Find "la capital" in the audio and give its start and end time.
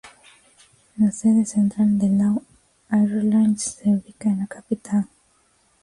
4.39-5.07